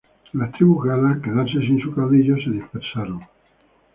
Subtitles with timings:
[0.33, 3.21] Las tribus galas, al quedarse sin su caudillo, se dispersaron.